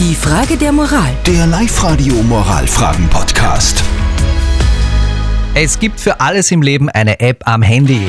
Die 0.00 0.14
Frage 0.14 0.56
der 0.56 0.70
Moral. 0.70 1.10
Der 1.26 1.44
Live-Radio 1.48 2.14
Moralfragen-Podcast. 2.22 3.82
Es 5.56 5.80
gibt 5.80 5.98
für 5.98 6.20
alles 6.20 6.52
im 6.52 6.62
Leben 6.62 6.88
eine 6.88 7.18
App 7.18 7.42
am 7.48 7.62
Handy. 7.62 8.06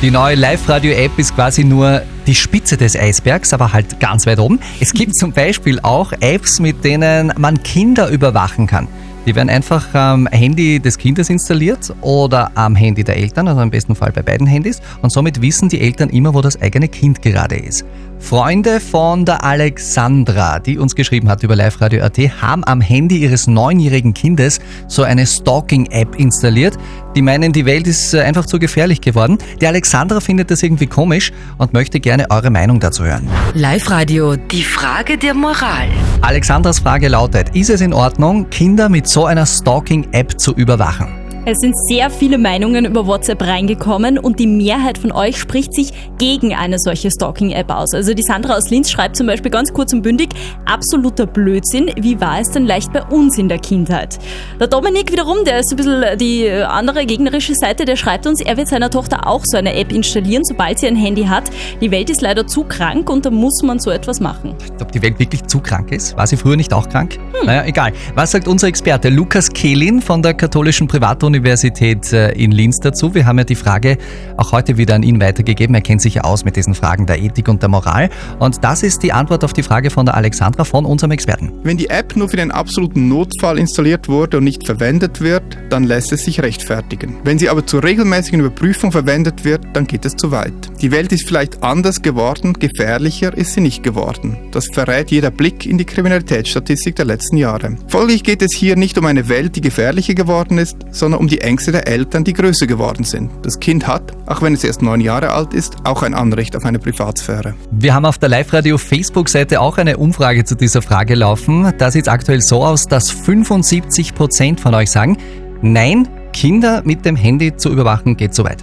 Die 0.00 0.10
neue 0.10 0.34
Live-Radio-App 0.34 1.18
ist 1.18 1.34
quasi 1.34 1.62
nur 1.62 2.00
die 2.26 2.34
Spitze 2.34 2.78
des 2.78 2.96
Eisbergs, 2.96 3.52
aber 3.52 3.74
halt 3.74 4.00
ganz 4.00 4.26
weit 4.26 4.38
oben. 4.38 4.60
Es 4.80 4.94
gibt 4.94 5.14
zum 5.14 5.32
Beispiel 5.32 5.78
auch 5.80 6.14
Apps, 6.20 6.58
mit 6.58 6.82
denen 6.84 7.30
man 7.36 7.62
Kinder 7.62 8.08
überwachen 8.08 8.66
kann. 8.66 8.88
Die 9.26 9.34
werden 9.34 9.50
einfach 9.50 9.92
am 9.92 10.26
Handy 10.28 10.80
des 10.80 10.96
Kindes 10.96 11.28
installiert 11.28 11.92
oder 12.00 12.50
am 12.54 12.74
Handy 12.76 13.04
der 13.04 13.16
Eltern, 13.18 13.46
also 13.48 13.60
im 13.60 13.70
besten 13.70 13.94
Fall 13.94 14.12
bei 14.12 14.22
beiden 14.22 14.46
Handys. 14.46 14.80
Und 15.02 15.10
somit 15.10 15.42
wissen 15.42 15.68
die 15.68 15.82
Eltern 15.82 16.08
immer, 16.08 16.32
wo 16.32 16.40
das 16.40 16.62
eigene 16.62 16.88
Kind 16.88 17.20
gerade 17.20 17.56
ist. 17.56 17.84
Freunde 18.18 18.80
von 18.80 19.24
der 19.24 19.44
Alexandra, 19.44 20.58
die 20.58 20.78
uns 20.78 20.94
geschrieben 20.94 21.28
hat 21.28 21.42
über 21.42 21.54
Live 21.54 21.80
Radio 21.80 22.02
AT, 22.02 22.18
haben 22.18 22.64
am 22.64 22.80
Handy 22.80 23.18
ihres 23.18 23.46
neunjährigen 23.46 24.14
Kindes 24.14 24.58
so 24.88 25.02
eine 25.02 25.26
Stalking-App 25.26 26.16
installiert. 26.16 26.76
Die 27.14 27.22
meinen, 27.22 27.52
die 27.52 27.64
Welt 27.66 27.86
ist 27.86 28.14
äh, 28.14 28.20
einfach 28.20 28.46
zu 28.46 28.58
gefährlich 28.58 29.00
geworden. 29.00 29.38
Die 29.60 29.66
Alexandra 29.66 30.20
findet 30.20 30.50
das 30.50 30.62
irgendwie 30.62 30.86
komisch 30.86 31.32
und 31.58 31.72
möchte 31.72 32.00
gerne 32.00 32.30
eure 32.30 32.50
Meinung 32.50 32.80
dazu 32.80 33.04
hören. 33.04 33.28
Live 33.54 33.90
Radio. 33.90 34.36
Die 34.36 34.64
Frage 34.64 35.18
der 35.18 35.34
Moral. 35.34 35.88
Alexandras 36.22 36.80
Frage 36.80 37.08
lautet, 37.08 37.54
ist 37.54 37.70
es 37.70 37.80
in 37.80 37.92
Ordnung, 37.92 38.50
Kinder 38.50 38.88
mit 38.88 39.06
so 39.06 39.26
einer 39.26 39.46
Stalking-App 39.46 40.40
zu 40.40 40.52
überwachen? 40.54 41.25
Es 41.48 41.60
sind 41.60 41.76
sehr 41.86 42.10
viele 42.10 42.38
Meinungen 42.38 42.86
über 42.86 43.06
WhatsApp 43.06 43.40
reingekommen 43.40 44.18
und 44.18 44.40
die 44.40 44.48
Mehrheit 44.48 44.98
von 44.98 45.12
euch 45.12 45.38
spricht 45.38 45.72
sich 45.72 45.92
gegen 46.18 46.52
eine 46.52 46.80
solche 46.80 47.08
Stalking-App 47.08 47.70
aus. 47.70 47.94
Also 47.94 48.14
die 48.14 48.24
Sandra 48.24 48.56
aus 48.56 48.68
Linz 48.68 48.90
schreibt 48.90 49.14
zum 49.14 49.28
Beispiel 49.28 49.52
ganz 49.52 49.72
kurz 49.72 49.92
und 49.92 50.02
bündig, 50.02 50.30
absoluter 50.64 51.24
Blödsinn, 51.24 51.92
wie 52.00 52.20
war 52.20 52.40
es 52.40 52.50
denn 52.50 52.66
leicht 52.66 52.92
bei 52.92 53.04
uns 53.04 53.38
in 53.38 53.48
der 53.48 53.58
Kindheit? 53.58 54.18
Der 54.58 54.66
Dominik 54.66 55.12
wiederum, 55.12 55.44
der 55.44 55.60
ist 55.60 55.70
ein 55.70 55.76
bisschen 55.76 56.18
die 56.18 56.50
andere 56.50 57.06
gegnerische 57.06 57.54
Seite, 57.54 57.84
der 57.84 57.94
schreibt 57.94 58.26
uns, 58.26 58.40
er 58.40 58.56
wird 58.56 58.66
seiner 58.66 58.90
Tochter 58.90 59.28
auch 59.28 59.42
so 59.44 59.56
eine 59.56 59.72
App 59.76 59.92
installieren, 59.92 60.42
sobald 60.42 60.80
sie 60.80 60.88
ein 60.88 60.96
Handy 60.96 61.26
hat. 61.26 61.44
Die 61.80 61.92
Welt 61.92 62.10
ist 62.10 62.22
leider 62.22 62.48
zu 62.48 62.64
krank 62.64 63.08
und 63.08 63.24
da 63.24 63.30
muss 63.30 63.62
man 63.62 63.78
so 63.78 63.92
etwas 63.92 64.18
machen. 64.18 64.56
Ob 64.80 64.90
die 64.90 65.00
Welt 65.00 65.20
wirklich 65.20 65.44
zu 65.44 65.60
krank 65.60 65.92
ist? 65.92 66.16
War 66.16 66.26
sie 66.26 66.36
früher 66.36 66.56
nicht 66.56 66.72
auch 66.72 66.88
krank? 66.88 67.14
Hm. 67.38 67.46
Naja, 67.46 67.64
egal. 67.66 67.92
Was 68.16 68.32
sagt 68.32 68.48
unser 68.48 68.66
Experte 68.66 69.10
Lukas 69.10 69.48
Kehlin 69.48 70.02
von 70.02 70.22
der 70.22 70.34
katholischen 70.34 70.88
Privatuniversität 70.88 71.35
Universität 71.36 72.12
äh, 72.12 72.32
in 72.32 72.50
Linz 72.50 72.78
dazu. 72.80 73.14
Wir 73.14 73.26
haben 73.26 73.38
ja 73.38 73.44
die 73.44 73.54
Frage 73.54 73.98
auch 74.36 74.52
heute 74.52 74.76
wieder 74.76 74.94
an 74.94 75.02
ihn 75.02 75.20
weitergegeben. 75.20 75.74
Er 75.74 75.82
kennt 75.82 76.00
sich 76.00 76.14
ja 76.14 76.22
aus 76.22 76.44
mit 76.44 76.56
diesen 76.56 76.74
Fragen 76.74 77.06
der 77.06 77.20
Ethik 77.20 77.48
und 77.48 77.62
der 77.62 77.68
Moral. 77.68 78.10
Und 78.38 78.64
das 78.64 78.82
ist 78.82 79.02
die 79.02 79.12
Antwort 79.12 79.44
auf 79.44 79.52
die 79.52 79.62
Frage 79.62 79.90
von 79.90 80.06
der 80.06 80.14
Alexandra 80.14 80.64
von 80.64 80.84
unserem 80.84 81.10
Experten. 81.10 81.52
Wenn 81.62 81.76
die 81.76 81.90
App 81.90 82.16
nur 82.16 82.28
für 82.28 82.36
den 82.36 82.50
absoluten 82.50 83.08
Notfall 83.08 83.58
installiert 83.58 84.08
wurde 84.08 84.38
und 84.38 84.44
nicht 84.44 84.64
verwendet 84.64 85.20
wird, 85.20 85.42
dann 85.70 85.84
lässt 85.84 86.12
es 86.12 86.24
sich 86.24 86.40
rechtfertigen. 86.40 87.16
Wenn 87.24 87.38
sie 87.38 87.48
aber 87.48 87.66
zur 87.66 87.84
regelmäßigen 87.84 88.40
Überprüfung 88.40 88.92
verwendet 88.92 89.44
wird, 89.44 89.64
dann 89.74 89.86
geht 89.86 90.04
es 90.04 90.16
zu 90.16 90.30
weit. 90.30 90.52
Die 90.82 90.90
Welt 90.90 91.10
ist 91.10 91.26
vielleicht 91.26 91.62
anders 91.62 92.02
geworden, 92.02 92.52
gefährlicher 92.52 93.34
ist 93.34 93.54
sie 93.54 93.62
nicht 93.62 93.82
geworden. 93.82 94.36
Das 94.52 94.66
verrät 94.66 95.10
jeder 95.10 95.30
Blick 95.30 95.64
in 95.64 95.78
die 95.78 95.86
Kriminalitätsstatistik 95.86 96.96
der 96.96 97.06
letzten 97.06 97.38
Jahre. 97.38 97.76
Folglich 97.88 98.22
geht 98.22 98.42
es 98.42 98.54
hier 98.54 98.76
nicht 98.76 98.98
um 98.98 99.06
eine 99.06 99.30
Welt, 99.30 99.56
die 99.56 99.62
gefährlicher 99.62 100.12
geworden 100.12 100.58
ist, 100.58 100.76
sondern 100.90 101.20
um 101.20 101.28
die 101.28 101.40
Ängste 101.40 101.72
der 101.72 101.88
Eltern, 101.88 102.24
die 102.24 102.34
größer 102.34 102.66
geworden 102.66 103.04
sind. 103.04 103.30
Das 103.42 103.58
Kind 103.58 103.86
hat, 103.86 104.12
auch 104.26 104.42
wenn 104.42 104.52
es 104.52 104.64
erst 104.64 104.82
neun 104.82 105.00
Jahre 105.00 105.30
alt 105.30 105.54
ist, 105.54 105.76
auch 105.84 106.02
ein 106.02 106.12
Anrecht 106.12 106.54
auf 106.56 106.66
eine 106.66 106.78
Privatsphäre. 106.78 107.54
Wir 107.70 107.94
haben 107.94 108.04
auf 108.04 108.18
der 108.18 108.28
Live-Radio 108.28 108.76
Facebook-Seite 108.76 109.62
auch 109.62 109.78
eine 109.78 109.96
Umfrage 109.96 110.44
zu 110.44 110.56
dieser 110.56 110.82
Frage 110.82 111.14
laufen. 111.14 111.72
Da 111.78 111.90
sieht 111.90 112.02
es 112.02 112.08
aktuell 112.08 112.42
so 112.42 112.62
aus, 112.62 112.86
dass 112.86 113.10
75 113.10 114.14
Prozent 114.14 114.60
von 114.60 114.74
euch 114.74 114.90
sagen, 114.90 115.16
nein, 115.62 116.06
Kinder 116.34 116.82
mit 116.84 117.06
dem 117.06 117.16
Handy 117.16 117.56
zu 117.56 117.70
überwachen 117.70 118.18
geht 118.18 118.34
zu 118.34 118.44
weit. 118.44 118.62